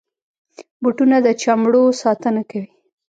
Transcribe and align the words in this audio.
بوټونه 0.81 1.17
د 1.25 1.27
چمړو 1.41 1.83
ساتنه 2.01 2.41
کوي. 2.49 2.71